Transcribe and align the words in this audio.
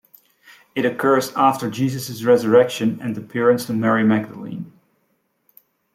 It 0.73 0.83
occurs 0.83 1.31
after 1.35 1.69
Jesus' 1.69 2.23
resurrection 2.23 2.97
and 3.03 3.15
appearance 3.15 3.67
to 3.67 3.73
Mary 3.73 4.03
Magdalene. 4.03 4.73